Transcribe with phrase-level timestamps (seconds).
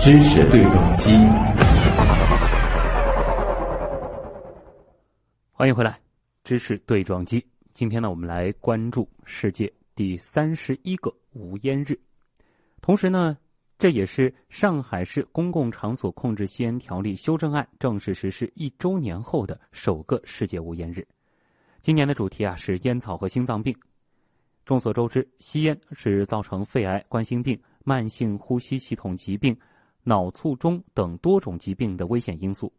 [0.00, 1.10] 知识对撞机，
[5.52, 5.98] 欢迎回来。
[6.42, 7.44] 知识对撞机，
[7.74, 11.98] 今天呢，我们来关注世界第三十一个无烟日，
[12.80, 13.36] 同时呢，
[13.78, 21.06] 这也是上海市公共场所控制吸烟条例修正案正式实施一周年后的首个世界无烟日。
[21.82, 23.74] 今年的主题啊是烟草和心脏病。
[24.70, 29.56] 众所周知，吸烟是造成肺癌、冠心病、慢性呼吸系统疾病。
[30.04, 32.72] 脑卒中等多种疾病的危险因素，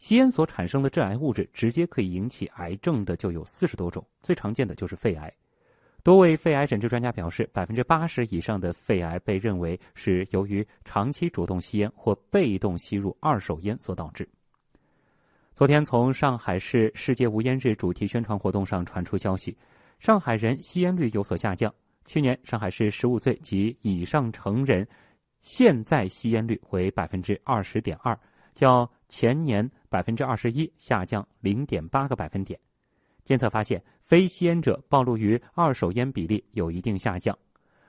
[0.00, 5.32] 吸烟所产生的致癌物质直接可以引起癌症的就有四十多种，最常见的就是肺癌。
[6.02, 14.28] 多位肺癌诊治专家表示，百分之八十以上的肺癌被认为是由于长期主动吸烟或被动吸入二手烟所导致。
[15.54, 19.56] 昨天，从上海市世界无烟日主题宣传活动上传出消息，
[19.98, 21.72] 上海人吸烟率有所下降。
[22.06, 24.86] 去年，上海市十五岁及以上成人。
[25.40, 28.18] 现在吸烟率为百分之二十点二，
[28.56, 32.58] 较前年百分之二十一下降零点八个百分点。
[33.24, 37.38] 监测发现，非吸烟者暴露于二手烟比例有一定下降。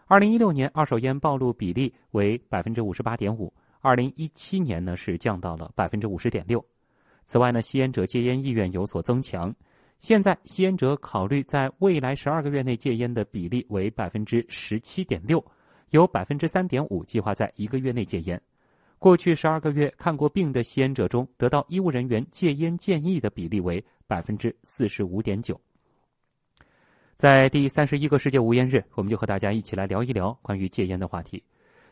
[0.06, 6.64] 二零一六年二手烟暴露比例为百分之五十八点五，二零一七年呢是降到了百分之五十点六。
[7.26, 9.54] 此外呢，吸烟者戒烟意愿有所增强。
[10.00, 15.44] 现在吸烟者考虑在未来十二个月内戒烟的比例为百分之十七点六。
[15.92, 18.40] 有百分之三点五计划在一个月内戒烟。
[19.00, 25.60] 过去十二个月看过病的吸烟者中，得到医务人员戒烟建议的比例为百分之四十五点九。
[27.18, 31.44] 在第三十一个世界无烟日，我们就和大家一起来聊一聊关于戒烟的话题。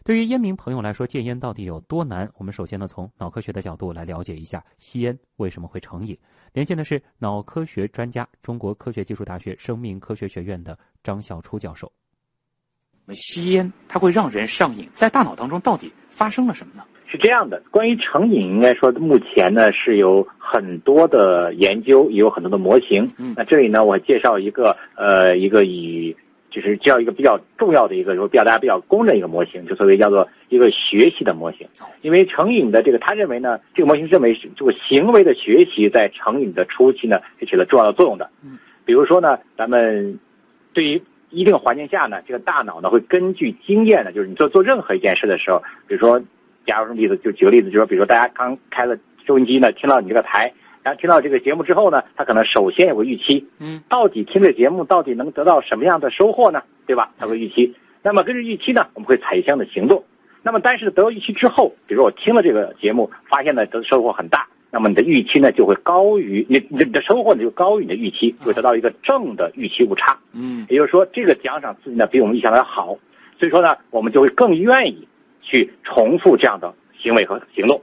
[0.04, 2.30] 对于烟民朋友来说，戒烟到底有多难？
[2.38, 6.16] 我们首先呢，从脑科学的角度来了解一下吸烟为什么会成瘾。
[6.58, 11.92] 连线的是脑科学专家、中国科学技术大学生命科学学院的张晓初教授。
[13.10, 16.84] 吸烟它会让人上瘾，在大脑当中到底发生了什么呢？
[17.06, 23.08] 是这样的，关于成瘾，应该说目前呢是有很多的研究，也有很多的模型。
[23.20, 26.18] 嗯，那这里呢，我介绍一个呃一个以
[26.58, 31.68] 就是叫一个比较重要的一个，说比较大家比较公认一个模型，就所谓叫做一个学习的模型。
[32.02, 38.28] 因为成瘾的这个，他认为呢，这个模型认为这个行为的学习在成瘾的初期呢是起了重要的作用的。
[38.44, 40.18] 嗯，比如说呢，咱们
[40.74, 46.20] 对于一定环境下呢，这个大脑呢会根据经验呢，就是你做做任何一件事的时候，比如说，
[46.66, 48.98] 假如说例子，就举个例子，就说，比如说大家刚开了
[49.28, 50.52] 收音机呢，听到你这个台，
[50.88, 56.64] 然后听到这个节目之后呢，他可能首先有个预期，嗯，到底听这节目到底能得到什么样的收获呢？
[56.86, 57.12] 对吧？
[57.20, 57.76] 他会预期。
[58.02, 60.02] 那么根据预期呢，我们会采取相应的行动。
[60.44, 64.48] 那么但是得到预期之后，比如说我听了这个节目，发现呢得收获很大。
[64.72, 70.18] 那么你的预期呢就会高于你你的收获呢就高于你的预期，会得到一个正的预期误差。
[70.34, 72.98] 嗯，也就是说这个奖赏刺激呢比我们预想的要好，
[73.38, 75.06] 所以说呢我们就会更愿意
[75.42, 77.82] 去重复这样的行为和行动。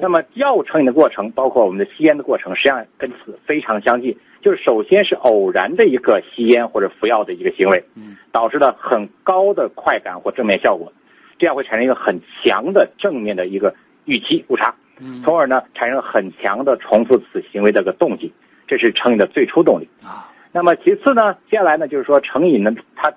[0.00, 4.16] 那么药物成瘾的过程，包括我们的吸烟的过程，实际上跟此非常相近。
[4.42, 10.92] 就是首先是偶然的一个吸烟或者服药的一个行为，嗯，导致了很高的快感或正面效果，
[11.38, 14.74] 这样会产生一个很强的正面的一个预期误差。
[15.22, 18.32] 从而呢，产生很强的重复此行为的个动机，
[18.66, 20.24] 这是成瘾的最初动力啊。
[20.52, 23.12] 那么其次呢，接下来呢，就是说成瘾呢，它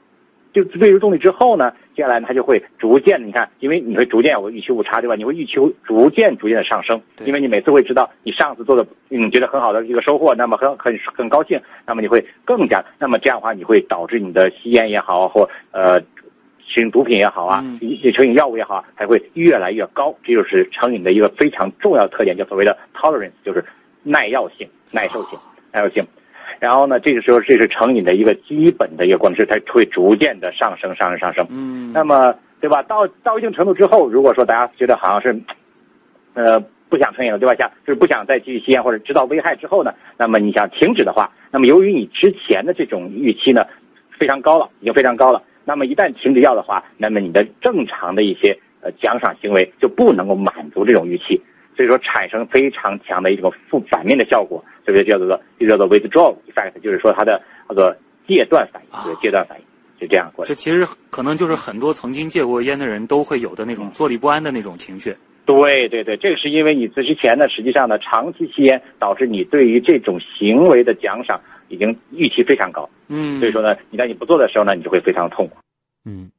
[0.54, 5.16] 就对于动力之后呢，接下来它就会逐渐，你看，因为你会逐渐有个预期误差，对吧？
[5.16, 16.02] 你会预期逐渐逐渐的上升，因为你每次会知道你上次做的，你，觉得很好的一个收获，那么很很很高兴，那么你会更加，那么这样的话，你会导致你的吸烟也好，或呃。
[16.72, 20.16] 使用毒品也好啊，一些成瘾药物也好，啊还会越来越高。
[20.24, 23.66] 这就是成瘾的一个非常重要的特点，叫所谓的 tolerance，就是
[24.04, 25.40] 耐药性、耐受性、
[25.74, 26.06] 耐药性。
[26.60, 31.48] 然后呢，这个时候这是成瘾的一个基本的一个过程，它会逐渐的上升、上升、上升。
[31.50, 31.92] 嗯。
[31.94, 32.84] 那么，对吧？
[32.84, 35.42] 到到一定程度之后，如果说大家觉得好像是，
[36.34, 36.60] 呃，
[36.90, 37.56] 不想成瘾了，对吧？
[37.56, 43.64] 想就是不想再继续吸烟或者知道危害之后呢，那么你想停止的话，那么由于你之前的这种预期呢
[44.18, 45.42] 非常高了，已经非常高了。
[45.64, 51.42] 那么一旦停止药的话，那么你的正常的一些呃奖赏行为就不能够满足这种预期，
[51.80, 57.96] 所以说产生非常强的一种负反面的效果，所以叫做就叫做 withdrawal effect，就是说它的那个
[58.28, 59.66] 戒断反应，就是戒断反应，
[59.98, 65.16] 就这样过来这其实可能就是很多曾经戒过烟的人都会有的那种坐立不安的那种情绪。
[65.46, 71.40] 对对对，这个是因为你之前呢，实际上呢长期吸烟导致你对于这种行为的奖赏。
[71.72, 75.56] 已经预期非常高，嗯，所以说呢，你在你不做的时候呢，你就会非常痛苦。
[76.04, 76.32] 嗯，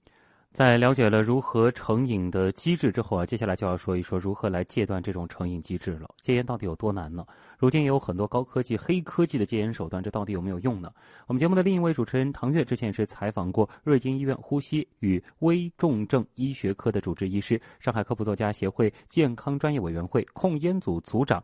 [0.52, 6.10] 在了解了如何成瘾的机制之后啊，接下来就要说一说如何来戒断这种成瘾机制了。
[6.20, 7.24] 戒烟到底有多难呢？
[7.56, 10.90] 如今也有很多高科技、黑科技的戒烟手段，这到底有没有用呢？
[11.28, 21.42] 我们节目的另一位主持人唐月之前也是采访过瑞金医院呼吸与危重症医学科的主治医师、上海科普作家协会健康专业委员会控烟组组长、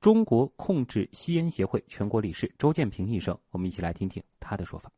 [0.00, 3.36] 中国控制吸烟协会全国理事周建平医生。
[3.52, 4.90] 我们一起来听听他的说法。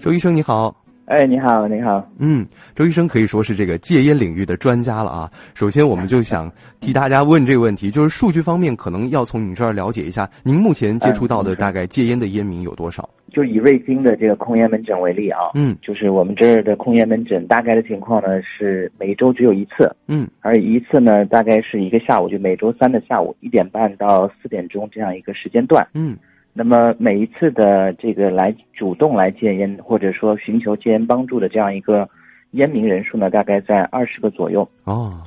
[0.00, 0.83] 周医生你好。
[1.06, 2.02] 哎，你好，你好。
[2.18, 5.30] 嗯，周医生可以说是这个戒烟领域的专家了啊。
[5.54, 13.06] 首先，我们就想替大家问这个问题，就是数据方面，可能要从你这儿了解一下，您目前接触到的大概戒烟的烟民有多少？
[13.30, 26.16] 就以瑞金的这个控烟门诊为例啊，嗯，就是我们这儿的控烟门诊大概的情况呢是每周只有一次，嗯，而一次呢大概是一个下午，就每周三的下午一点半到四点钟这样一个时间段，嗯。
[26.56, 32.08] 那么每一次的这个来主动来戒烟，或者说寻求戒烟帮助的这样一个
[32.52, 34.66] 烟民人数呢，大概在二十个左右。
[34.84, 35.20] 哦，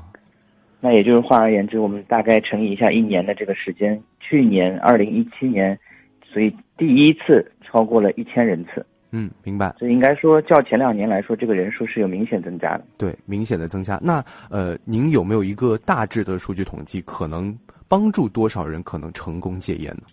[0.79, 5.77] 那也就是换而言之，我们大概乘以一下一年的这个时间，去年二零一七年，
[6.23, 8.85] 所以第一次超过了一千人次。
[9.11, 9.75] 嗯，明白。
[9.79, 12.85] 所以应该说较前两年来说，这个人数是有明显增加的。
[12.97, 13.99] 对，明显的增加。
[14.01, 17.53] 那呃，您有没有一个大致的数据统计，可能
[17.89, 20.03] 帮助多少人可能成功戒烟呢？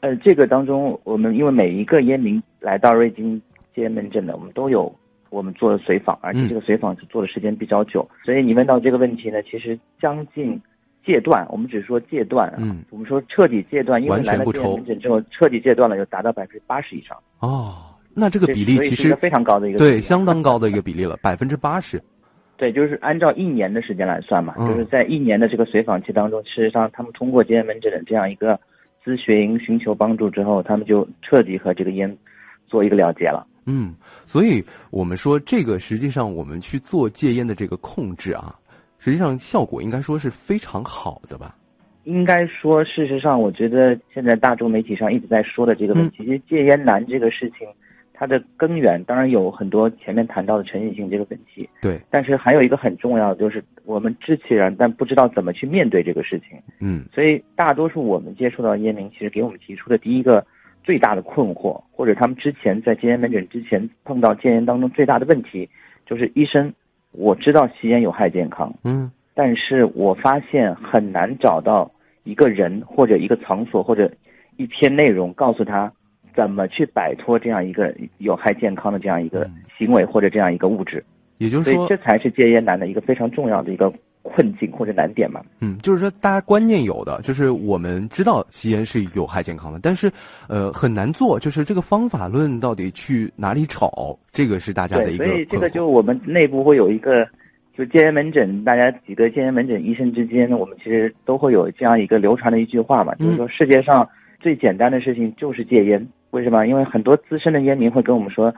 [0.00, 3.40] 呃，这个当中，我们因为每一个烟民来到瑞金
[3.74, 4.90] 戒烟门诊的，我们都有
[5.28, 10.58] 我们做的随访，而且这个随访是做的时间比较久，所以你问到这个问题呢，其实将近
[11.04, 17.14] 戒断，我们只说戒断，嗯，我们说彻底戒断，因为来了门诊之后，彻底戒断了，有达到百分之八十以上。
[17.40, 17.74] 哦，
[18.14, 22.00] 那这个比例其实非常高的一个对，相当高的一个比例了，百分之八十。
[22.56, 28.58] 对，就是按照一年的时间来算嘛，就是在一年的这个随访期当中，事实上他们通过戒烟门诊的这样一个。
[29.04, 32.16] 咨询寻求帮助之后，他们就彻底和这个烟
[32.66, 33.46] 做一个了结了。
[33.66, 33.94] 嗯，
[34.26, 38.54] 所以我们说这个实际上我们去做戒烟的这个控制啊，
[38.98, 41.54] 实际上效果应该说是非常好的吧？
[42.04, 47.68] 应该说，事实上，我觉得现在大众媒体上一直在说的这个问题，其实戒烟难这个事情。
[48.20, 56.58] 它的根源当然有很多前面谈到的成瘾性这个问题，对，但是还有一个很重要的就是我们知其然，但不知道怎么去面对这个事情。
[56.80, 60.44] 嗯，所以大多数我们接触到烟民，其实给我们提出的第一个
[60.84, 65.66] 最大的困惑，或者他们之前在戒烟门诊之前碰到戒烟当中最大的问题，
[66.04, 66.70] 就是医生，
[67.12, 71.90] 我知道吸烟有害健康，嗯，但是我发现很难找到
[72.24, 74.12] 一个人或者一个场所或者
[74.58, 75.90] 一篇内容告诉他。
[76.34, 81.04] 怎么去摆脱这样一个有害健康的这样一个行为或者这样一个物质？
[81.38, 83.90] 也就是说，这才是戒烟难的一个非常重要的一个
[84.20, 85.40] 困境或者难点嘛。
[85.60, 90.12] 嗯，就是说，大家观念有的，就是我们知道吸烟是有害健康的，但是
[90.48, 93.90] 呃很难做，就是这个方法论到底去哪里找？
[94.32, 95.24] 这个是大家的一个。
[95.24, 97.26] 所以这个就我们内部会有一个，
[97.74, 104.06] 就戒烟门诊，大家几个戒烟门诊医生之间，我们其实都会有这样一个流传的一句话嘛，就是说世界上
[104.40, 106.06] 最简单的事情就是戒烟。
[106.30, 106.66] 为什么？
[106.66, 108.54] 因为很多资深的烟民会跟我们说：“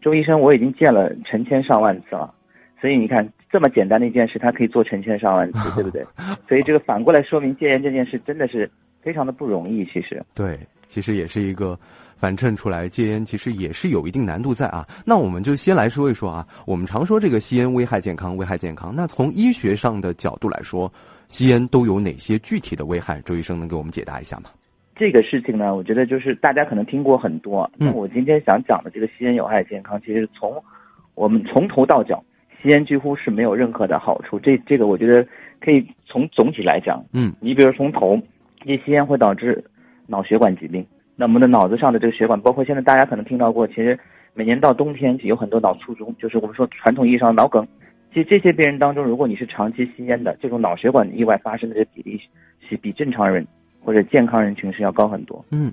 [0.00, 2.32] 周医生，我已经戒了成千上万次了。”
[2.80, 6.04] 所以你看，这么简单的一件事，他可以做成千上万次，对不对？
[6.46, 8.70] 所以这个反过来说明，戒烟这件事真的是
[9.00, 9.84] 非常的不容易。
[9.86, 11.76] 其实，对，其实也是一个
[12.16, 14.86] 反衬出来，戒烟其实也是有一定难度在啊。
[15.06, 18.94] 那我们就先来说一说啊，我们常说这个吸烟危害健康，危害健康。
[18.94, 20.92] 那从医学上的角度来说，
[21.28, 23.22] 吸烟都有哪些具体的危害？
[23.22, 24.50] 周医生能给我们解答一下吗？
[24.98, 27.70] 这个事情呢，我觉得就是大家可能听过很多。
[27.76, 30.60] 那我今天想讲的这个吸烟有害健康，其实从
[31.14, 32.24] 我们从头到脚，
[32.62, 34.40] 吸烟几乎是没有任何的好处。
[34.40, 35.26] 这这个我觉得
[35.60, 37.04] 可以从总体来讲。
[37.12, 38.18] 嗯，你比如从头，
[38.64, 39.62] 这吸烟会导致
[40.06, 40.84] 脑血管疾病。
[41.14, 43.98] 那我们的脑子上的这个血管，包括现在大家可能听到过，其实
[44.32, 47.66] 每年到冬天有很多脑卒中，就是我们说传统意义上的脑梗。
[48.14, 52.18] 其实这些病人当中，如果你是长期吸烟的，这种脑血管意外发生的这比例
[52.66, 53.46] 是比正常人。
[53.86, 55.72] 或者健康人群是要高很多，嗯，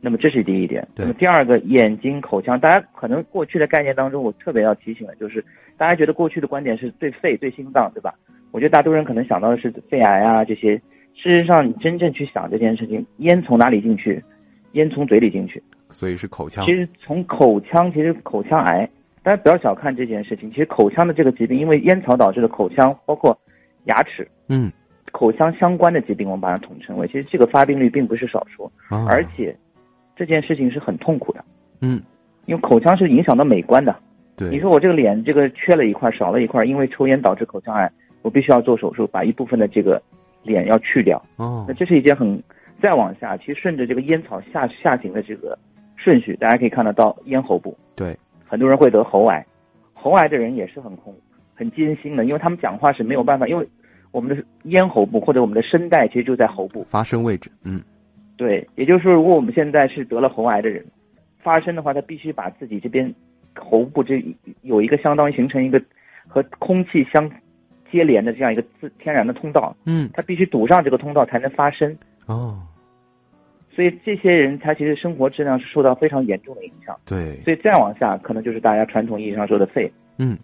[0.00, 0.88] 那么这是第一点。
[0.96, 5.44] 那么第二个，眼睛、口腔，大家可能过去的概念当中，我特别要提醒的就是，
[5.76, 8.14] 大家觉得过去的观点是对肺、对心脏，对吧？
[8.50, 10.80] 我觉得大多数人可能想到的是肺癌啊这些。
[11.12, 14.24] 事实上，你真正去想这件事情，烟从哪里进去？
[14.72, 16.64] 烟从嘴里进去，所以是口腔。
[16.64, 18.88] 其实从口腔，其实口腔癌，
[19.22, 20.48] 大家不要小看这件事情。
[20.50, 23.38] 其实口腔的这个疾病，因为烟草导致的口腔，包括
[23.84, 24.72] 牙齿，嗯。
[25.10, 28.70] 口腔相关的疾病，我们把它统称为，其实这个发病率并不是少数，
[29.08, 29.56] 而且
[30.16, 31.44] 这件事情是很痛苦的。
[31.80, 32.00] 嗯，
[32.46, 33.94] 因为口腔是影响到美观的。
[34.36, 37.90] 对，你说我这个脸这个缺了一块，少了一块，因为抽烟导致口腔癌，
[38.22, 40.00] 我必须要做手术，把一部分的这个
[40.42, 41.22] 脸要去掉。
[41.36, 42.42] 哦，那这是一件很
[42.80, 45.58] 再往下，其实顺着这个烟草下下行的这个
[45.96, 47.76] 顺序，大家可以看得到咽喉部。
[47.94, 49.44] 对，很多人会得喉癌，
[49.92, 51.14] 喉癌的人也是很恐
[51.54, 53.68] 很艰辛的，因为他们讲话是没有办法，因为
[54.12, 56.86] 我们的咽喉部或者我们的声带其实就在喉部。
[56.90, 57.80] 发声位置，嗯，
[58.36, 60.84] 对，也就是说，如果我们现在是得了喉癌的人，
[61.38, 63.12] 发声的话，他必须把自己这边
[63.56, 64.22] 喉部这
[64.62, 65.80] 有一个相当于形成一个
[66.26, 67.30] 和空气相
[67.90, 71.96] 接连的这样一个自天然的通道，嗯，他必须堵上这个通道才能发声。
[72.26, 72.60] 哦，
[73.70, 76.96] 所以这些人他其实生活质量是受到非常严重的影响。
[77.06, 79.90] 对，所以再往下，可能就是大家传统意义上说的肺。
[80.18, 80.36] 嗯，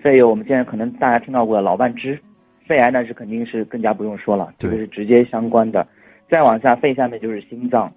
[0.00, 2.18] 肺有我们现在可能大家听到过的老半支，
[2.66, 5.86] 肺癌那是肯定是更加不用说了，这个是直接相关的。
[6.30, 7.92] 再往下，肺下面就是心脏，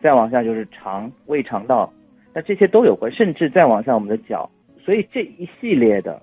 [0.00, 1.90] 再往下就是肠、胃肠道，
[2.34, 4.50] 那这些都有关，甚至再往下我们的脚。
[4.78, 6.22] 所以这一系列的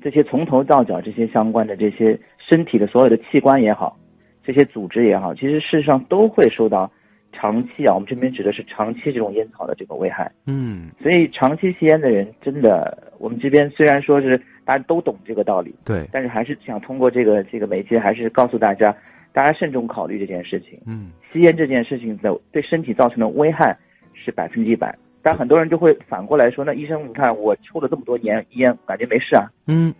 [0.00, 3.96] 这些从头到脚这些相关的这些身体的所有的器官也好，
[4.44, 6.90] 这些组织也好，其实事实上都会受到
[7.32, 10.30] 长期啊，我们这边指的是长期这种烟草的这个危害。
[10.46, 18.94] 嗯，所以长期吸烟的人，真的，我们这边虽然说是大家都懂这个道理，对，但是还是想通过这个这个媒介，还是告诉大家，
[19.32, 20.78] 大家慎重考虑这件事情。
[20.86, 23.76] 嗯，吸烟这件事情的对身体造成的危害
[24.12, 29.48] 是百分之一百，但很多人就会反过来说，那医生，你看我抽了这么多年烟，感觉没事啊。
[29.66, 29.94] 嗯，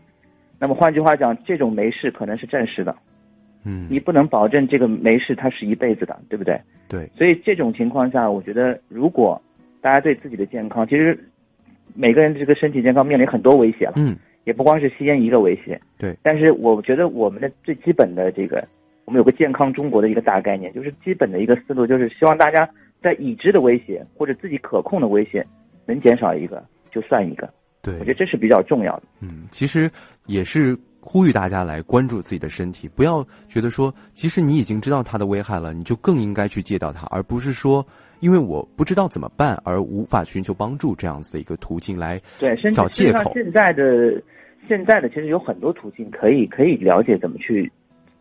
[0.58, 2.94] 那么换句话讲，这种没事可能是暂时的，
[3.64, 6.60] 嗯，你不能保证这个没事它是一辈子的，对不对？
[6.88, 9.40] 对，所以这种情况下，我觉得如果
[9.80, 11.18] 大家对自己的健康，其实
[11.94, 15.80] 每个人的这个身体健康面临很多威胁了，嗯，也不光是吸烟一个威胁。
[15.98, 18.66] 对，但是我觉得我们的最基本的这个，
[19.04, 22.68] 我们有个健康中国的一个大概念，就是基本的一个思路，就是希望大家
[23.02, 25.44] 在已知的威胁或者自己可控的威胁
[25.86, 27.48] 能减少一个就算一个，
[27.82, 29.02] 对，我觉得这是比较重要的。
[29.20, 29.90] 嗯，其实
[30.26, 37.84] 也是呼吁大家来关注自己的身体，不要觉得说，即使你已经知道它的危害了，你就更应该去戒掉它，而不是说
[38.20, 43.32] 因为我不知道怎么办而无法寻求帮助这样子的一个途径来对，找借口。
[43.34, 44.22] 现在的
[44.68, 47.70] 现在的其实有很多途径可以可以了解怎么去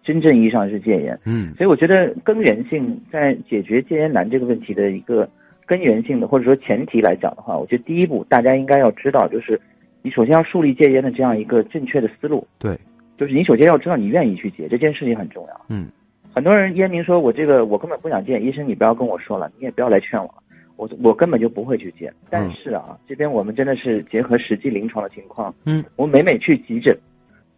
[0.04, 1.20] 真正意义上是戒烟。
[1.26, 5.30] 嗯所以我觉得根源性在解决戒烟难这个问题的一个
[5.66, 9.60] 根源性的或者说前提来讲的话，我觉得第一步大家应该要知道，就是
[10.02, 12.80] 你首先要树立戒烟的这样一个正确的思路，对，
[13.18, 15.62] 就是你首先要知道你愿意去戒这件事情很重要。
[15.70, 15.88] 嗯。
[16.34, 20.26] 很多人烟民说我这个我根本不想戒，医生你不要跟我说了，你也不要来劝我。
[20.28, 20.44] 了，
[20.78, 22.12] 我我根本就不会去戒。
[22.30, 26.98] 但是啊，这边我们真的是结合实际临床的情况，嗯，我每每去急诊，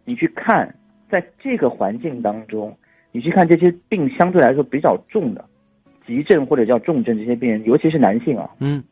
[0.04, 0.74] 你去看，
[1.08, 2.76] 在这个环境当中，
[3.12, 5.44] 你去看这些病相对来说比较重的
[6.06, 8.82] 急症或者叫重症这些病人，尤其是男性啊，嗯。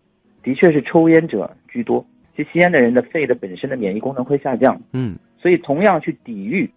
[0.42, 2.02] 的确是抽烟者居多。
[2.36, 6.70] 其实吸烟的人的肺的本身的免疫功能会下降，嗯所以同样去抵御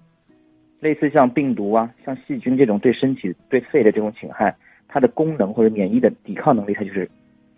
[0.80, 4.56] 类似像病毒啊、像细菌这种对身体、对肺的这种侵害，
[4.88, 7.10] 它的功能或者免疫的抵抗能力，它就是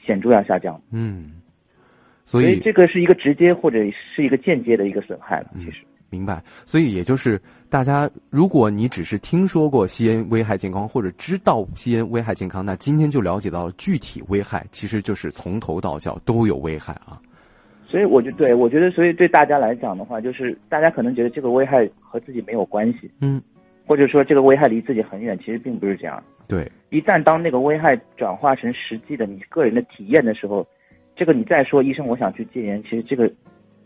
[0.04, 0.80] 显著要下降。
[0.92, 1.42] 嗯，
[2.25, 3.80] 所以所以这个是一个直接或者
[4.16, 5.52] 是一个间接的一个损害了。
[5.54, 17.20] 嗯其实，明白，所以也就是大家，如果你只是听说过吸烟危害健康，或者知道吸烟危害健康，那今天就了解到了具体危害，其实就是从头到脚都有危害啊。
[17.88, 23.42] 所以我就对我觉得，所以对大家来讲的话，就是大家可能觉得这个危害和自己没有关系，嗯，
[23.86, 26.22] 或者说这个危害离自己很远，其实并不是这样。
[26.48, 30.65] 对，一旦当那个危害转化成实际的你个人的体验的时候，
[31.15, 33.32] 这个你再说医生我想去戒烟，其实这个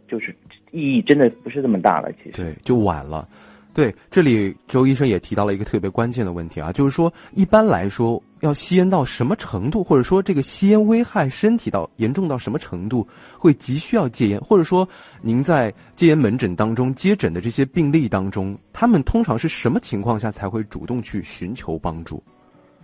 [0.07, 0.35] 就是
[0.71, 2.11] 意义真的不是这么大了。
[2.23, 3.27] 其实，对，就晚了。
[3.73, 13.07] 对，这里周医生也提到了一个特别关键的问题啊，就是说，一般来说，要吸烟到什么程度，或者说这个吸烟危害身体到严重到什么程度，
[13.37, 14.87] 会急需要戒烟，或者说
[15.21, 22.21] 您在戒烟门诊当中接诊的这些病例当中，他们通常是什么情况下才会主动去寻求帮助？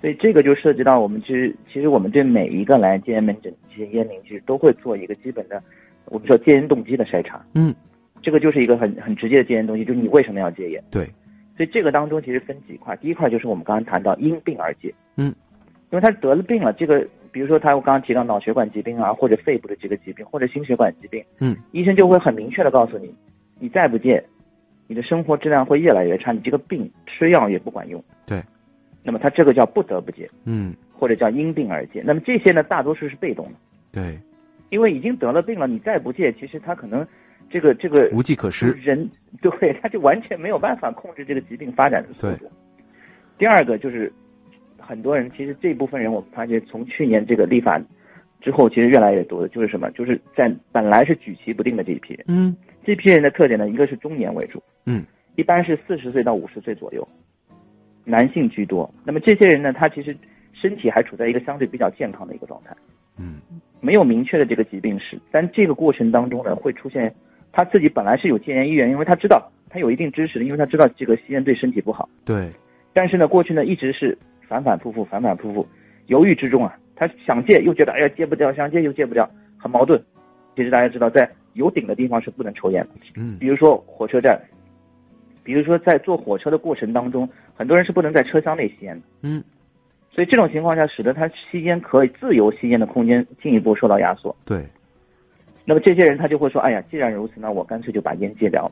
[0.02, 5.62] 所以这个就涉及到我们其实其实我们对每一个来戒烟门诊这些烟民，其实都会做一个基本的
[6.06, 7.44] 我们说戒烟动机的筛查。
[7.56, 7.74] 嗯，
[8.26, 10.84] 这个就是一个很很直接的戒烟东西，就是你为什么要戒烟？
[10.90, 11.06] 对，
[11.56, 15.28] 所以这个当中其实分几块，第一块就是我们刚刚谈到因病而戒，嗯，
[15.92, 23.14] 因为他得了病了，这个比如说他我刚刚提到脑血管疾病啊，或者肺部的这个疾病，或者心血管疾病，嗯，医生就会很明确的告诉你，
[23.60, 24.26] 你再不戒，
[24.88, 28.42] 你的生活质量会越来越差，你这个病吃药也不管用，对，
[29.04, 33.52] 那么他这个叫不得不戒，嗯，或者叫因病而戒，那么这些呢大多数是被动的，
[33.92, 34.18] 对，
[34.72, 37.06] 因为已经得了病了，你再不戒，其实他可能
[37.56, 38.70] 这个这个无计可施。
[38.84, 39.10] 人
[39.42, 39.50] 对
[39.82, 42.52] 他就完全没有办法控制这个疾病发展的速度。
[43.38, 44.12] 第二个就是
[44.78, 47.82] 很多人，其实这部分人，我们发觉从去年这个立法
[48.42, 55.06] 之后，其实越来越多的就是什么，就是在本来是举棋不定的这一批人，嗯这批人的特点呢，一个是中年为主，嗯，
[55.38, 57.08] 一般是四十岁到五十岁左右，
[58.04, 58.94] 男性居多。
[59.06, 60.14] 那么这些人呢，他其实
[60.52, 62.76] 身体还处在一个相对比较健康的一个状态。
[63.18, 63.40] 嗯
[63.82, 67.14] 没有明确的这个疾病史，但这个过程当中呢，会出现
[67.56, 72.10] 他自己本来是有戒烟意愿，因为他知道他有一定知识的，因为他知道这个吸烟对身体不好。
[72.26, 72.50] 对。
[72.92, 75.66] 但是呢，过去呢一直是反反复复，反反复复，
[76.08, 79.26] 犹豫之中啊，他想戒又觉得哎呀戒不掉，想戒又戒不掉，
[79.58, 79.98] 很矛盾。
[80.54, 82.90] 其实大家知道，在有顶的地方是不能抽烟的。
[83.16, 83.38] 嗯。
[83.40, 84.38] 比如说火车站，
[85.42, 89.02] 比如说在坐火车的过程当中，很多人是不能在车厢内吸烟的。
[89.22, 89.42] 嗯。
[90.12, 94.36] 所以这种情况下，使得他吸烟可以自由吸烟的空间进一步受到压缩。
[94.44, 94.62] 对。
[95.66, 98.72] 那么这些人他就会说：“哎呀，既然如此，那我干脆就把烟戒掉了。”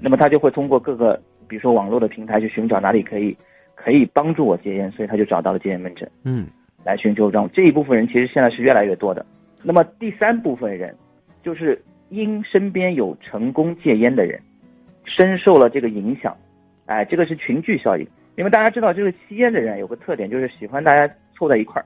[0.00, 1.20] 那么他就会通过各个。
[1.48, 3.36] 比如说网络的平台去寻找哪里可以
[3.74, 6.46] 可以帮助我戒烟，所以他就找到了戒烟门诊，嗯，
[6.82, 7.54] 来寻求帮助。
[7.54, 9.26] 这一部分人其实现在是越来越多的。
[9.62, 10.96] 那么第三部分人，
[11.42, 14.40] 就是因身边有成功戒烟的人，
[15.04, 16.34] 深受了这个影响，
[16.86, 18.06] 哎，这个是群聚效应。
[18.36, 21.84] 因为大家知道，这个吸烟的人有个特点，就是喜欢大家凑在一块儿，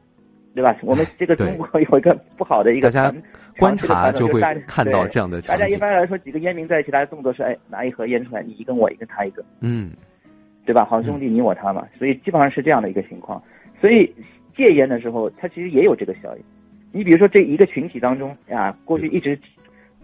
[0.56, 0.74] 对吧？
[0.80, 3.14] 我们这个中国有一个不好的一个大家
[3.58, 9.92] 观察就会看到这样的大家一般来说，几个烟民在一起，大家动作是哎，拿一盒烟出来，你一根我一根他一个，嗯，
[10.64, 10.82] 对吧？
[10.82, 13.42] 好兄弟你我他嘛，所以基本上是这样的一个情况。
[13.78, 14.10] 所以
[14.56, 16.42] 戒烟的时候，它其实也有这个效应。
[16.90, 19.38] 你比如说这一个群体当中啊，过去一直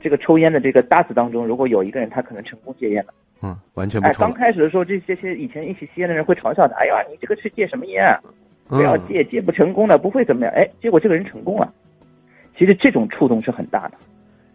[0.03, 4.13] 这个抽烟的这个搭子当中，如果有一个人他可能成功戒烟了，嗯，完全不抽。
[4.13, 8.21] 哎，刚开始的时候，这些些以前一起吸烟的人会嘲笑他，哎呀，你这个是戒什么烟啊？
[8.77, 10.55] 不要戒，戒不成功的不会怎么样。
[10.55, 11.73] 哎，结果这个人成功了。
[12.57, 13.95] 其实这种触动是很大的。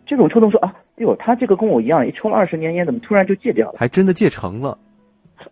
[0.06, 3.78] 这种触动说啊，哎呦，他这个跟我一样，一抽了二十年烟，怎么突然就戒掉了？
[3.78, 4.78] 还真的戒成了。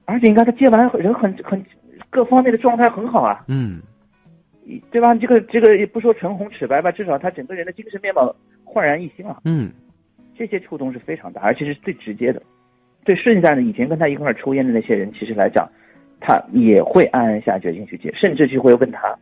[0.06, 1.64] 而且你看他戒完，人很很
[2.10, 3.44] 各方面的状态很好啊。
[3.48, 3.82] 嗯。
[4.92, 5.14] 对吧？
[5.14, 9.42] 这个这个也不说唇红齿白吧，至少他整个人的精神面貌焕然一新了。
[9.46, 9.72] 嗯，
[10.36, 12.42] 这些触动是非常大，而且是最直接的。
[13.04, 15.70] 对剩下的以前跟他一块抽烟的那些人，其实来讲，
[16.26, 19.16] 他也会暗暗下决心去戒，甚至就会问他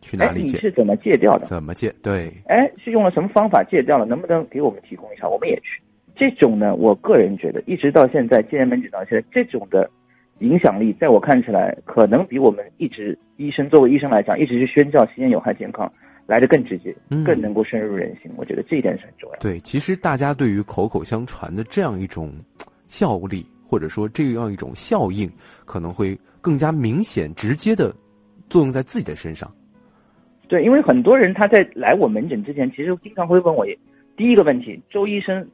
[0.00, 0.56] 去哪里戒？
[0.56, 1.46] 你是怎么戒掉的？
[1.46, 1.92] 怎么戒？
[2.02, 2.32] 对。
[2.46, 4.06] 哎，是用了什么方法戒掉了？
[4.06, 5.28] 能不能给我们提供一下？
[5.28, 5.82] 我们也去。
[6.14, 9.90] 这种呢，我个人觉得，一直到现在戒烟门诊到现在，这种的。
[10.40, 15.90] 影响力在我看起来，可能比我们一直医生作为医生来讲，一直去宣教吸烟有害健康
[16.26, 16.92] 来的更直接，
[17.24, 18.28] 更能够深入人心。
[18.36, 19.38] 我觉得这一点是很重要。
[19.38, 22.32] 对，其实大家对于口口相传的这样一种
[22.88, 25.30] 效力，或者说这样一种效应，
[25.64, 27.90] 可能会更加明显、直接的
[28.50, 29.50] 作用在自己的身上。
[30.46, 33.64] 对，因为很多人他在来我门诊之前，其实经常会问我
[34.14, 35.48] 第一个问题：周医生。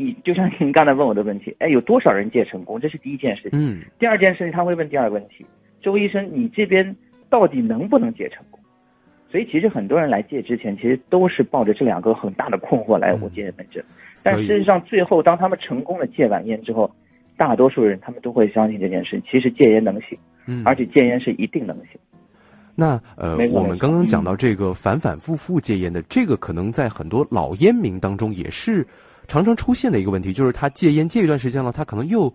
[0.00, 2.78] 你就像您刚才问我的问题，哎，有多少人戒成功？
[2.80, 3.58] 这是第一件事情。
[3.58, 3.82] 嗯。
[3.98, 5.44] 第二件事情，他会问第二个问题：
[5.82, 6.94] 周医生，你这边
[7.28, 8.60] 到底能不能戒成功？
[9.28, 13.84] 所以其实很多人来戒之前，其实都是抱着这两个很大的困惑来我戒烟门诊。
[14.22, 16.88] 但事实上，最后当他们成功的戒完烟之后，
[17.38, 19.22] 大多数人他们都会相信这件事。
[19.30, 21.98] 其实戒烟能行，嗯，而且戒烟是一定能行。
[22.74, 28.86] 那呃，我们刚刚讲到这个反反复复戒烟的，这个可能在很多老烟民当中也是。
[29.26, 32.32] 常常出现的一个问题就是他戒烟戒一段时间了，他可能又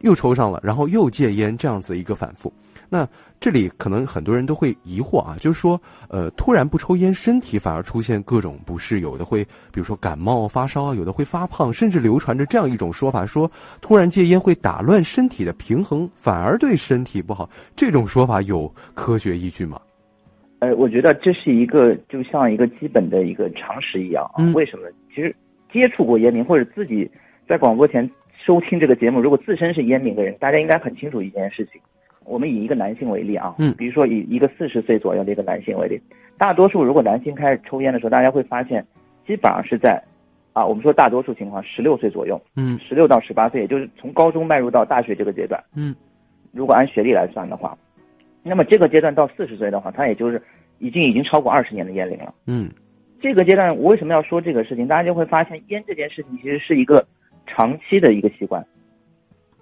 [0.00, 2.52] 又抽上了，然后又戒烟，这样子一个反复。
[2.94, 3.08] 那
[3.40, 17.50] 这里可能很多人都会疑惑啊，就是说，呃，突然不抽烟，身体反而出现各种不适，有的会比如说感冒发烧啊，有的会发胖，甚至流传着这样一种说法，说突然戒烟会打乱身体的平衡，反而对身体不好。
[17.74, 19.80] 这种说法有科学依据吗？
[20.60, 24.44] 呃，我觉得这是一个就像一个基本的一个常识一样啊。
[24.54, 24.84] 为什么？
[25.12, 25.34] 其实。
[25.74, 27.10] 接触过烟民或者自己
[27.48, 28.08] 在广播前
[28.46, 31.80] 收听这个节目，如果自身是烟民的人，大家应该很清楚一件事情。
[32.24, 36.00] 我们以一个男性为例啊，嗯，比如说以一个四十岁左右的一个男性为例，
[36.38, 38.84] 大多数如果男性开始抽烟的时候，大家会发现，
[39.26, 40.02] 基本上是在
[40.52, 45.94] 啊，我们说大多数情况十六岁左右，嗯，十六到十八岁，也就是从高中迈入到大学这个阶段，嗯，
[46.52, 47.76] 如果按学历来算的话，
[48.42, 50.42] 那么这个阶段到四十岁的话，他也就是
[50.78, 52.70] 已经已经超过二十年的烟龄了，嗯。
[53.20, 54.86] 这个阶段，我为什么要说这个事情？
[54.86, 57.02] 大家就会发现，烟这件事情其实是一个
[57.46, 58.62] 长期的一个习惯，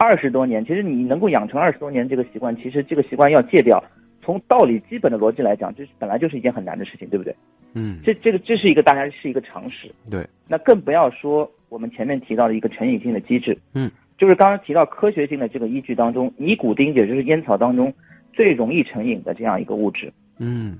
[0.02, 0.64] 二十多年。
[0.64, 3.82] 其实你能够养成二十多年这个习惯，其实这个习惯要戒掉，
[4.22, 7.34] 从道理基本的逻辑来讲，这本来就是一件很难的事情，对不对？
[7.74, 7.98] 嗯。
[8.04, 9.90] 这这个这是一个大家是一个常识。
[10.10, 10.26] 对。
[10.48, 13.56] 那更不要说我们前面提到的一个成瘾性的机制。
[13.74, 13.90] 嗯。
[14.18, 17.92] 就是刚刚提到科学性的这个依据当中，尼古丁也就是烟草当中
[18.32, 20.12] 最容易成瘾的这样一个物质。
[20.38, 20.78] 嗯。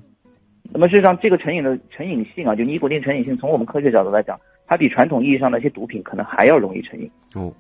[0.73, 7.11] 那么事实上，这个成瘾的成瘾性啊，就尼古丁成瘾性，从我们科学角度来讲，它比传统意义上的一些毒品可能还要容易成瘾。
[7.35, 7.53] 哦，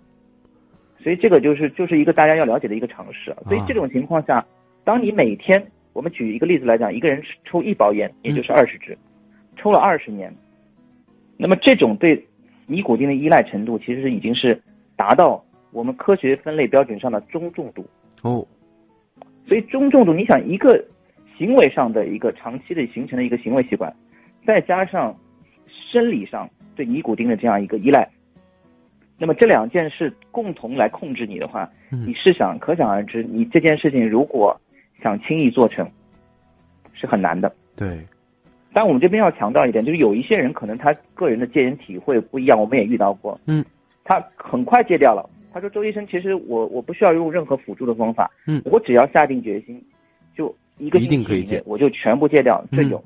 [1.03, 3.35] 所以这个就是就是一个大家要了解的一个常识。
[3.49, 4.45] 所以这种情况下，
[4.85, 5.63] 当你每天，
[5.93, 8.97] 我们举一个例子来讲，一个人抽一包烟，也就是二十支，
[9.57, 10.35] 抽了二十年，
[11.37, 12.25] 那么这种对
[12.67, 14.61] 尼古丁的依赖程度，其实已经是
[14.97, 17.85] 达到我们科学分类标准上的中重度。
[18.23, 18.47] 哦，
[19.47, 20.83] 所以中重度，你想一个。
[21.39, 23.93] 行为上的一个长期的形成的一个行为习惯，
[24.47, 25.17] 再加上
[25.91, 28.09] 生理上对尼古丁的这样一个依赖。
[29.23, 34.61] 那么这两件事共同来控制你的话，嗯你试想，可想而知，你这件事情如果
[35.01, 35.89] 想轻易做成，
[36.93, 37.55] 是很难的。
[37.77, 38.01] 对，
[38.73, 43.41] 但我们这边要强调一点，就是有一些人可能他个人的戒烟体会不一样，我们也遇到过。
[43.47, 43.65] 嗯，
[44.03, 45.31] 他很快戒掉了。
[45.53, 49.81] 他说：“周医生，其实我我不需要用任何辅助的方法，嗯我只要下定决心，
[50.35, 53.05] 就一个一定可以星期以内戒我就全部戒掉。”这嗯有，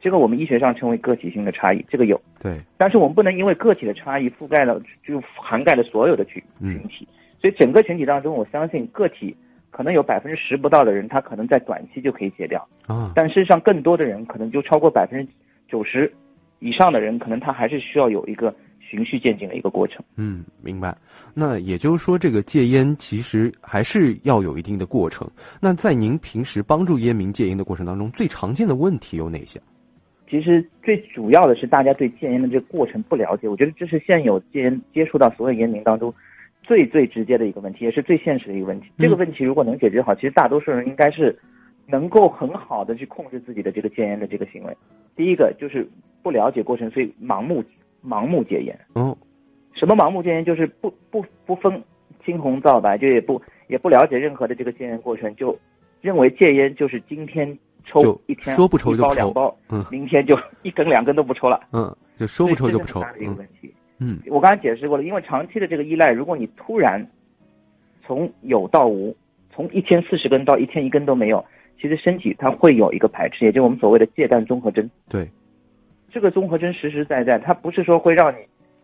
[0.00, 2.20] 这个我们医学上称为个体性的差异，这个有。
[2.42, 7.06] 对，但是我们不能因为个体的差异覆盖了就涵盖了所有的群嗯群体，
[7.38, 9.36] 所以整个群体当中，我相信个体
[9.70, 12.66] 可能有百分之十不到的人，他可能在短期就可以戒掉。
[12.86, 15.32] 啊，但事实上，更多的人可能就超过百分之
[15.68, 16.10] 九十
[16.60, 20.02] 以上的人，可能他还是需要有一个循序渐进的一个过程。
[20.16, 20.96] 嗯，明白。
[21.34, 25.30] 那也就是说，这个戒烟其实还是要有一定的过程。
[25.60, 29.60] 那在您平时帮助烟民戒烟的过程当中，最常见的问题有哪些？
[30.30, 36.14] 其实最主要的是大家对戒烟的这个过程不了解，我觉得这是现有戒烟接触到所有烟民当中
[36.62, 38.86] 最最直接的一个问题，也是最现实的一个问题。
[38.96, 41.36] 嗯这个问题如果能解决好，其实大多数人应该是
[41.86, 44.76] 能够很好的去控制自己的这个戒烟的这个行为。
[45.16, 45.84] 第一个就是
[46.22, 47.64] 不了解过程，所以盲目
[48.06, 48.78] 盲目戒烟。
[48.92, 49.16] 哦，
[49.74, 50.44] 什么盲目戒烟？
[50.44, 51.82] 就是不不不分
[52.24, 55.58] 青红皂白，就也不也不了解任何的这个戒烟过程，就
[56.00, 61.60] 认为戒烟就是今天抽就一天说不抽一就不抽包两包，嗯明天就一根两根都不抽了。
[61.72, 63.02] 嗯，就说不抽就不抽。
[63.98, 67.06] 嗯我刚才解释过了，因为长期的这个依赖，如果你突然
[68.06, 69.14] 从有到无，
[69.52, 71.44] 从一天四十根到一天一根都没有，
[71.80, 74.88] 其实身体它会有一个排斥，也就是我们所谓的戒断综合征。
[75.08, 75.28] 对，
[76.10, 78.38] 这个综合征实实在在，它不是说会让你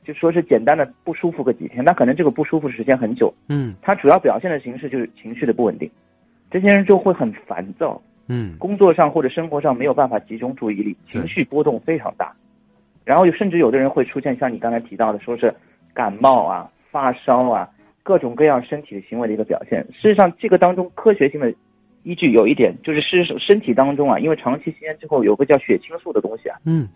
[0.04, 3.32] 就说是简单的不舒服个几天，那可能这个不舒服时间很久。
[3.48, 5.90] 嗯它主要表现的形式就是情绪的不稳定，
[6.50, 12.34] 这些人就会很烦躁，嗯工作上或者生活上没有办法集中注意力，情绪波动非常大，
[13.04, 15.54] 然后甚至有的人会出现像你刚才提到的，说是
[15.94, 17.68] 感冒啊、发烧啊，
[18.02, 19.84] 各种各样身体的行为的一个表现。
[19.92, 21.52] 事实上，这个当中科学性的
[22.02, 26.88] 依据有一点，就是事实上身体当中啊，因为长期吸烟之后有个叫血清素的东西啊，嗯，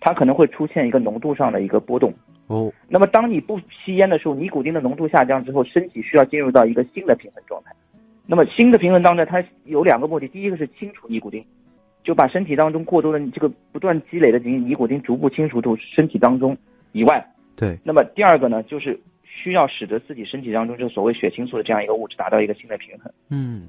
[0.00, 2.12] 它可能会出现一个浓度上的一个波动。
[2.46, 7.72] 哦，那么当你不吸烟的时候，尼古丁的浓度下降之后，身体需要进入到一个新的平衡状态。
[8.30, 11.42] 那么新的平衡当中，它有两个目的，第一个是清除尼古丁，
[12.04, 16.54] 就把身体当中过多的这个不断积累的尼尼古丁逐步清除出身体当中
[16.92, 17.26] 以外。
[17.56, 23.10] 对，那么第二个呢，就是需要使得自己身体当中这个所谓血清素的这样一个物质达到一个新的平衡。
[23.30, 23.66] 嗯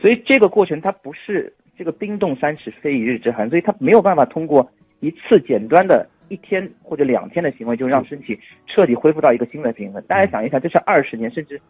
[0.00, 10.00] 所以这个过程它不是这个冰冻三尺非一日之寒，所以它没有办法通过一次简单的一天或者两天的行为就让身体彻底恢复到一个新的平衡。
[10.08, 11.60] 大家想一想，这是二十年甚至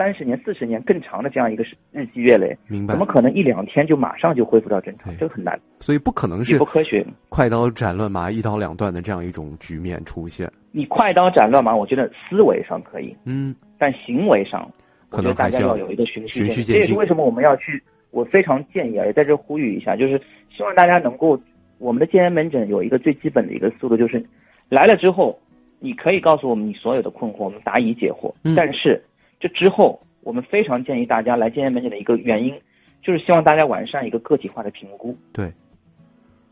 [0.00, 3.04] 三十年、四十年更长的这样一个日积月累，明白怎么。
[3.04, 5.14] 可能一两天就马上就恢复到正常？
[5.18, 7.06] 这个很难，所以不可能是不科学。
[7.28, 10.50] 快刀斩乱麻、一刀两断的这样一种局面出现。
[10.72, 14.66] 你快刀斩乱麻，我觉得思维上可以，嗯，但行为上，
[15.10, 16.74] 我可觉得大能还是要家要有一个循序循序渐渐进。
[16.76, 21.38] 这也是为什么我们要去，我非常建议啊，也在这呼吁一下，就是希望大家能够，
[21.76, 24.24] 我们的戒烟门诊有一个最基本的一个速度，就是
[24.70, 25.38] 来了之后，
[25.78, 28.32] 你可以告诉我们你所有的困惑，我们答疑解惑。
[28.44, 29.02] 嗯但是
[29.40, 32.54] 这之后，我们非常建议大家来戒烟门诊的一个原因，
[33.02, 35.16] 就是希望大家完善一个个体化的评估。
[35.32, 35.50] 对，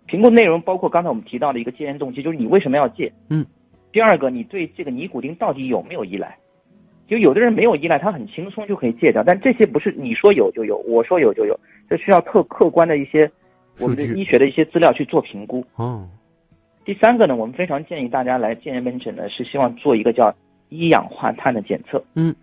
[0.07, 3.13] 评估内容包括刚才我们提到的一个戒烟动机，就是你为什么要戒。
[3.31, 3.47] 嗯。
[3.91, 6.37] 第二个，你对这个尼古丁到底有没有依赖？
[7.09, 13.31] 就有的人没有依赖，他很轻松就可以戒掉，但这些不是你说有就有，我说有就有，这需要特客观的一些
[13.81, 15.65] 我们的医学的一些资料去做评估。
[15.77, 16.07] 哦，
[16.85, 20.31] 第三个呢，我们非常建议大家来戒烟门诊呢，是希望做一个叫
[20.69, 22.05] 一氧化碳的检测。
[22.15, 22.35] 嗯，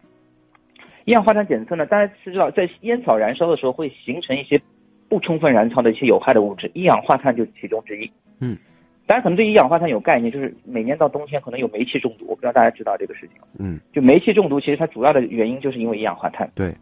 [1.05, 4.59] 一氧化碳检测呢，大家是知道，在烟草燃烧的时候会形成一些
[5.07, 8.11] 不充分燃烧的一些有害的物质，一氧化碳就是其中之一。
[8.39, 8.57] 嗯，
[9.05, 13.37] 大家可能对一氧化碳有概念，就是每年到冬天可能有煤气中毒，我不知道大家知道这个事情。
[13.59, 16.49] 嗯，就煤气中毒，其实它主要的原因就是因为一氧化碳。
[16.55, 16.73] 对，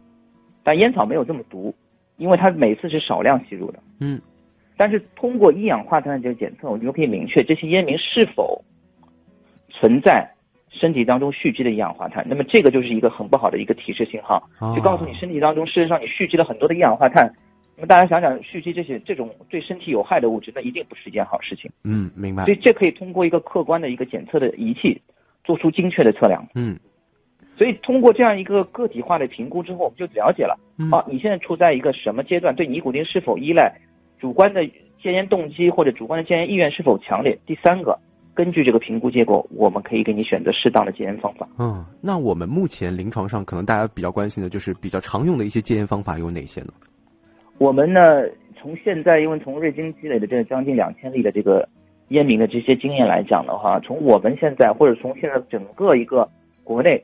[0.62, 1.74] 但烟草没有这么毒，
[2.16, 3.78] 因为它每次是少量吸入的。
[4.00, 4.18] 嗯，
[4.78, 8.64] 但是通过一氧化碳的这个检测，我们就可以明确这些烟民是否
[9.68, 10.26] 存在
[10.74, 12.24] 身体当中蓄积的一氧化碳。
[12.28, 17.32] 那么这个就是一个很不好的一个提示信号，哦就告诉你身体当中事实上你蓄积了很多的一氧化碳。
[17.76, 21.70] 那么大家想想，蓄积这些这种对身体有害的物质，那一定不是一件好事情。
[21.82, 22.54] 嗯，明白所。
[22.54, 25.00] 以这可以通过一个客观的一个检测的仪器，
[25.42, 26.46] 做出精确的测量。
[26.54, 26.78] 嗯
[27.56, 33.72] 所以通过这样一个个体化的评估之后，我们就了解了嗯啊，你现在处在一个什么阶段，对尼古丁是否依赖，
[34.18, 34.66] 主观的
[35.00, 37.38] 戒烟动机或者主观的戒烟意愿是否强烈。
[37.46, 37.96] 第三个，
[38.34, 41.48] 根据这个评估结果，我们可以给你选择适当的戒烟方法。
[41.58, 46.72] 嗯，那我们目前临床上可能大家比较关心的就是比较常用的一些戒烟方法有哪些呢？
[47.58, 48.00] 我们呢，
[48.60, 51.68] 从现在因为从瑞金积累的这个将近两千例的这个
[52.08, 56.28] 烟民的这些经验来讲的话，从我们现在或者从现在整个一个
[56.64, 57.02] 国内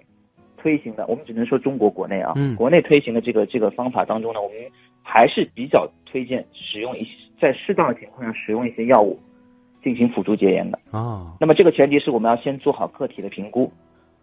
[0.57, 4.57] 推行的，我们只能说中国国内啊，嗯国内推行的这个这个方法当中呢，我们
[5.03, 9.17] 还是比较推荐使用一些在适当的情况下使用一些药物
[9.83, 10.79] 进行辅助戒烟的。
[10.91, 13.73] 啊，那么这个前提是我们要先做好个体的评估，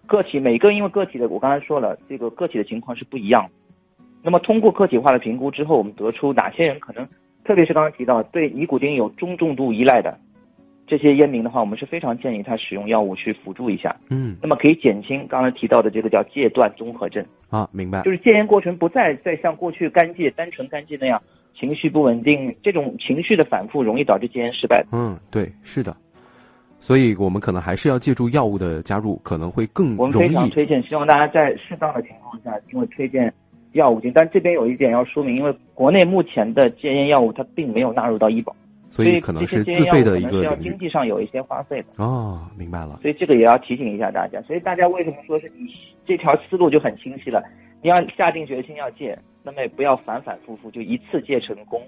[0.06, 3.50] 个体每个因为个体的我刚才说了，这个个体的情况是不一样的。
[4.24, 7.08] 那么通过个体化的评估之后，我们得出哪些人可能，
[7.46, 10.18] 特别是刚刚提到对尼古丁有中重度依赖的
[10.86, 18.12] 这些烟民的话，我们是非常建议他使用药物去辅助一下，嗯那么可以减轻刚才提到的这个叫戒断综合症，啊，明白就。
[18.12, 21.22] 是戒烟过程不再再像过去干戒单纯干戒那样
[21.60, 24.86] 情绪不稳定，这种情绪的反复容易导致戒烟失败。
[24.92, 25.96] 嗯，对，是的。
[26.80, 30.48] 所以我们可能还是要借助药物的加入，可能会更容我们非常。
[30.52, 33.34] 推荐，希望大家在适当的情况下，因为推荐
[33.72, 38.56] 药物进，但这边有一点要说明，因为国内目前的戒烟药物它并没有纳入到医保，
[38.92, 40.78] 所以可能这是自费的一能是要经。
[40.78, 43.00] 济上有一些花费的，哦，明白了。
[43.02, 44.40] 所以这个也要提醒一下大家。
[44.44, 45.74] 所以大家为什么说是你
[46.06, 47.44] 这条思路就很清晰了？
[47.88, 51.82] 你要下定决心要戒，那么也不要反反复复就一次戒成功。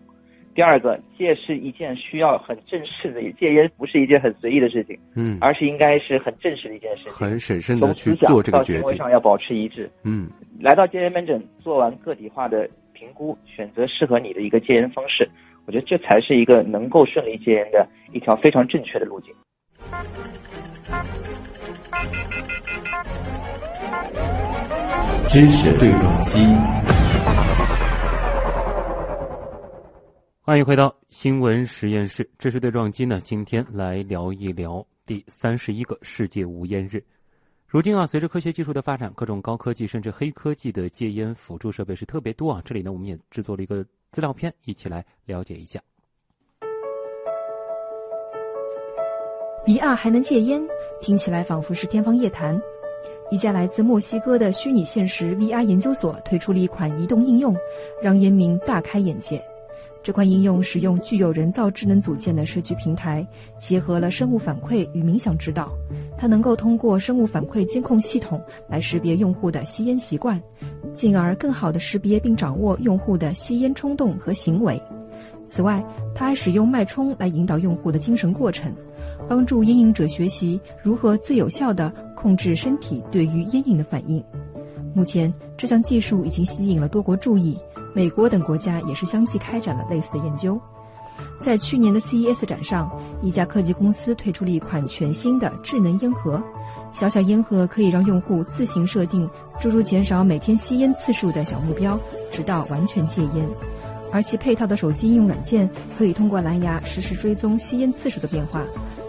[0.55, 7.11] 第二个，戒是一件需要很正式的，戒烟不是一件很随意的事情，嗯，而是应该是很正式的一件事情。
[7.11, 8.81] 很审慎的从去做这个决定。
[8.83, 9.91] 行为上要保持一致。
[10.05, 10.29] 嗯，
[10.61, 15.29] 来到戒烟门诊，做完个体化的评估，选择适合你的一个戒烟方式，
[15.67, 19.35] 我觉得这才是一个能够顺利戒烟的一条非常正确的路径。
[25.27, 26.39] 知识对撞机，
[30.41, 37.03] 欢迎回到新闻实验室，知识对撞机呢，今天来聊一聊第三十一个世界无烟日。
[37.67, 42.59] 如今啊，随着科学技术的发展，各种高科技甚至黑科技的戒烟辅助设备是特别多啊。
[42.65, 45.79] 这里呢，我们也制作了一个资料片，一起来了解一下。
[49.67, 50.59] VR 还能戒烟，
[50.99, 52.59] 听起来仿佛是天方夜谭。
[53.31, 57.55] 一家来自墨西哥的虚拟现实 VR 研究所推出了一款移动应用，
[58.01, 59.39] 让烟民大开眼界。
[60.01, 63.25] 这款应用使用具有人造智能组件的社区平台，
[63.59, 65.71] 结合了生物反馈与冥想指导。
[66.17, 70.41] 它能够通过生物反馈监控系统来识别用户的吸烟习惯，
[70.93, 74.81] 进而更好地识别并掌握用户的吸烟冲动和行为。
[75.49, 75.83] 此外，
[76.13, 78.71] 它还使用脉冲来引导用户的精神过程，
[79.27, 84.23] 帮助烟瘾者学习如何最有效地控制身体对于烟瘾的反应。
[84.93, 87.57] 目前，这项技术已经吸引了多国注意，
[87.93, 90.59] 美国等国家也是相继开展了类似的研究。
[91.41, 92.89] 在去年的 CES 展上，
[93.21, 96.41] 一家科技公司推出了一款全新的智能烟盒。
[96.91, 101.99] 小小烟盒可以让用户自行设定诸如减少每天吸烟次数的小目标，
[102.31, 103.47] 直到完全戒烟。
[104.11, 108.63] 而其配套的手机应用软件可以通过蓝牙实时追踪吸烟次数的变化。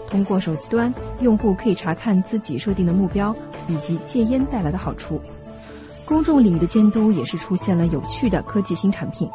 [0.07, 3.35] 通过手机端，用户可以查看自己设定的目标
[3.67, 5.21] 以及戒烟带来的好处。
[6.05, 9.29] 公众领域的监督也是出现了有趣的科技新产品。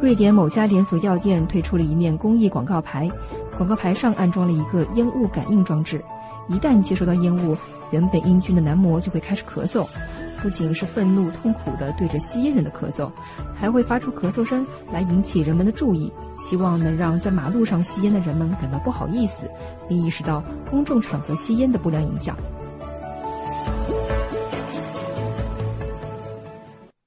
[0.00, 3.10] 瑞典某家连锁药店推出了一面公益广告牌，
[3.56, 6.02] 广告牌上安装了一个烟雾感应装置，
[6.48, 7.56] 一旦接收到烟雾，
[7.90, 9.86] 原本英俊的男模就会开始咳嗽，
[10.44, 13.10] 不仅是愤怒痛苦地对着吸烟人的咳嗽，
[13.56, 19.50] 还会发出咳嗽声来引起人们的注意，希望能让在马路上吸烟的人们感到不好意思，
[19.88, 22.36] 并意识到公众场合吸烟的不良影响。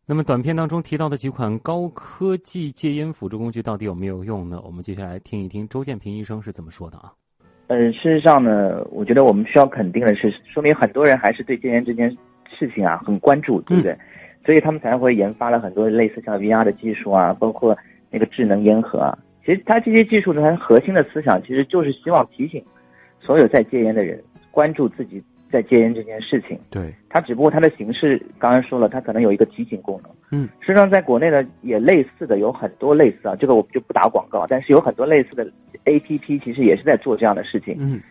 [0.07, 4.59] 那么短片当中提到的几款高科技戒烟辅助工具到底有没有用呢？
[4.65, 7.13] 我们接下来听一听周建平医生是怎么说的啊。
[7.67, 12.09] 呃，事实上呢，我觉得我们需要肯定的是，说明很多人还是对戒烟这件
[12.57, 13.95] 事情啊很关注，对不对？
[14.45, 17.77] 所以他们才会研发了很多类似像 VR 的技术啊，包括
[18.09, 19.17] 那个智能烟盒啊。
[19.45, 22.63] 其实它这些技术呢，它核心的思想其实就是希望提醒
[23.19, 26.57] 所有在戒烟的人关注自己在戒烟这件事情。
[26.69, 30.11] 对，它只不过它的形式刚刚说了，它可能有一个提醒功能。
[30.31, 35.49] 嗯，实际上在国内呢也类似的有很多类似啊，这个我们就不打广告，但是有很多类似的
[35.85, 37.75] APP 其实也是在做这样的事情。
[37.79, 38.01] 嗯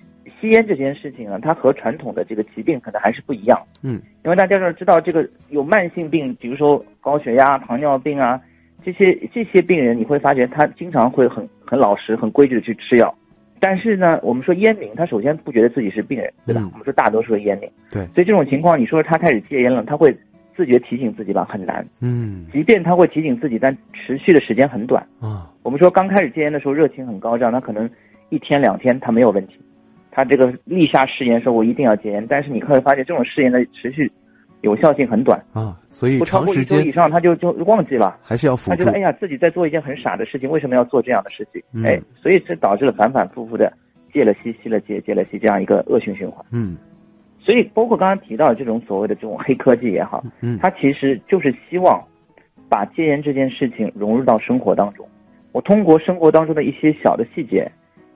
[0.41, 3.59] 吸烟这件事情呢，它和传统的这个疾病可能还是不一样。
[3.83, 8.41] 嗯，因为大家要知道，这个有慢性病，比如说高血压、糖尿病啊，
[8.85, 13.15] 这些这些病人，你会发觉他经常会很很老实、很规矩的去吃药。
[13.59, 16.61] 但是呢，我们说烟民，他首先不觉得自己是病人，对吧？
[16.63, 20.15] 嗯我们说大多数的烟民，对所以这种情况，你说他开始戒烟了，他会
[20.55, 21.85] 自觉提醒自己吧，很难。
[22.01, 25.03] 嗯即便他会提醒自己，但持续的时间很短。
[25.21, 27.89] 啊我们说刚开始戒烟的时候热情很高涨，他可能
[28.29, 29.55] 一天两天他没有问题，
[30.17, 34.11] 他这个立下誓言说我一定要戒烟，但是你会发现这种誓言的持续
[34.63, 39.01] 有效性很短，啊，所以不超过一周以上他就就忘记了，还是要辅助他觉得哎。
[39.01, 41.63] 呀自己在做一件很傻的事情，为什么要做这样的事情？
[41.75, 43.71] 嗯哎，所以这导致了反反复复的
[44.11, 46.43] 戒了吸，吸了戒，戒了吸，这样一个恶性循环。
[46.51, 46.79] 嗯
[47.39, 52.03] 所以，包括刚刚提到的这种所谓的这种黑科技也好，嗯它其实就是希望
[52.71, 55.07] 把戒烟这件事情融入到生活当中。
[55.53, 57.71] 我通过生活当中的一些小的细节，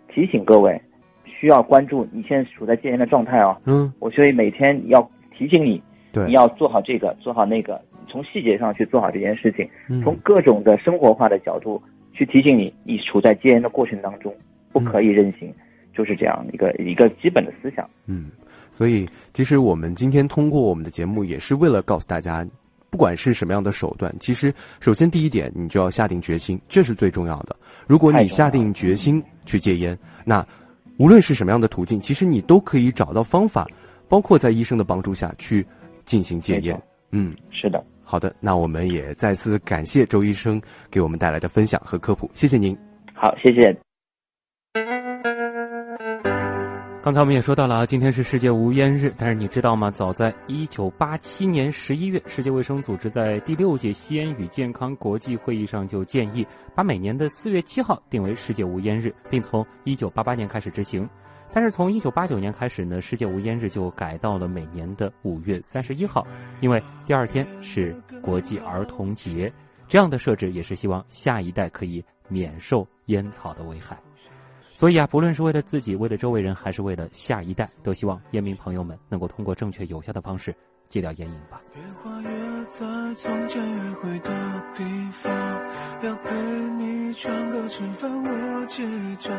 [0.08, 0.80] 提醒各位
[1.40, 3.56] 需要关注你现在处在戒烟的状态哦。
[3.64, 14.34] 嗯，我所以每天要提醒你，对，你要做好这个，做好那个，从细节上去做好这件事情，嗯从各种的生活化的角度去提醒你，你处在戒烟的过程当中，
[14.70, 15.50] 不可以任性，
[15.94, 17.88] 就是这样一个一个基本的思想。
[18.04, 18.26] 嗯，
[18.70, 22.46] 所以其实我们今天通过我们的节目，也是为了告诉大家，
[22.90, 27.56] 不管是什么样的手段，其实首先第一点，你就要下定决心，这是最重要的。
[27.86, 30.46] 如果你下定决心去戒烟，那
[31.00, 33.66] 无论是什么样的途径，其实你都可以找到方法，
[34.06, 35.66] 包括在医生的帮助下去
[36.04, 36.78] 进行戒烟。
[37.10, 40.60] 嗯，是的，好的，那我们也再次感谢周医生
[40.90, 42.76] 给我们带来的分享和科普，谢谢您。
[43.14, 43.74] 好，谢谢。
[47.02, 49.90] 刚才我们也说到了啊，今天是世界无烟日，但是你知道吗？
[49.90, 61.08] 早在一九八七年十一月，世界卫生组织在第六届吸烟与健康国际会议上就建议，把每年的四月七号定为世界无烟日，并从一九八八年开始执行。
[61.54, 66.26] 但是从一九八九年开始呢，世界无烟日就改到了每年的五月三十一号，
[66.60, 69.50] 因为第二天是国际儿童节。
[69.88, 73.98] 这样的设置也是希望下一代可以免受烟草的危害。
[74.80, 80.54] 所以啊，不论是为了自己，为了周围人，还是为了下一代，都希望烟民朋友们能够通过正确有效的方式
[80.88, 81.60] 戒掉烟瘾吧。
[82.70, 84.30] 在从前约会的
[84.74, 84.82] 地
[85.22, 85.30] 方，
[86.02, 86.34] 要陪
[86.78, 88.82] 你唱歌吃饭，我结
[89.18, 89.36] 账。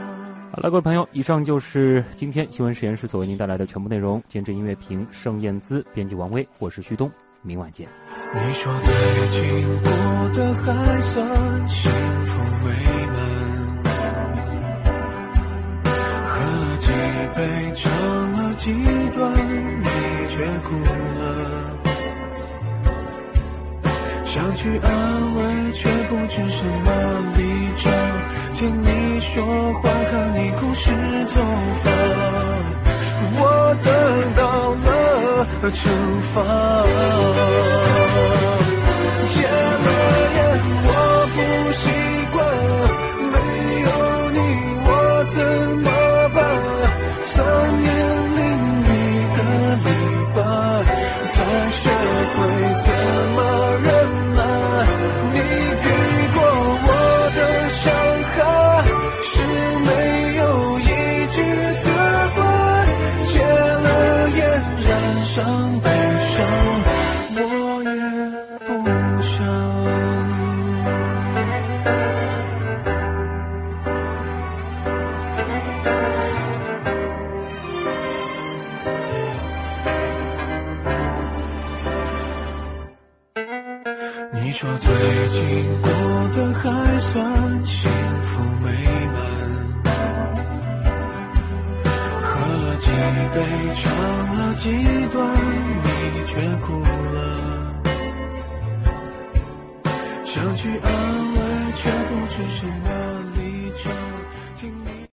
[0.52, 4.22] 好了，各位朋友，以上就是今天新闻实验室所为您带来的全部内容。
[4.28, 7.10] 监制音乐评盛燕姿，编辑王威，我是旭东，
[7.42, 7.90] 明晚见。
[8.36, 8.94] 你说最
[9.32, 9.90] 近过
[10.36, 11.92] 得还算幸
[12.26, 12.32] 福
[12.64, 12.72] 美
[13.08, 13.51] 满，
[16.92, 17.00] 喝了几
[17.36, 17.40] 杯，
[17.76, 17.92] 唱
[18.34, 18.66] 了几
[19.16, 19.22] 段，
[19.82, 19.88] 你
[20.30, 20.68] 却哭
[21.20, 21.24] 了。
[24.26, 24.90] 想去安
[25.36, 25.40] 慰，
[25.74, 26.90] 却不知什么
[27.38, 27.40] 立
[27.76, 27.92] 场。
[28.58, 28.88] 听你
[29.22, 29.36] 说
[29.82, 30.92] 话，看你哭湿
[31.34, 31.42] 头
[31.84, 31.90] 发，
[33.38, 33.42] 我
[33.84, 33.88] 得
[34.36, 34.42] 到
[34.76, 34.88] 了
[35.72, 35.80] 惩
[36.34, 36.38] 罚。